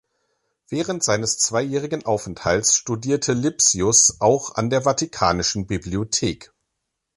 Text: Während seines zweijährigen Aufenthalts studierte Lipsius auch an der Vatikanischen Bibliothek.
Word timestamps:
Während 0.69 1.03
seines 1.03 1.37
zweijährigen 1.37 2.07
Aufenthalts 2.07 2.75
studierte 2.75 3.33
Lipsius 3.33 4.19
auch 4.19 4.55
an 4.55 4.71
der 4.71 4.81
Vatikanischen 4.81 5.67
Bibliothek. 5.67 6.51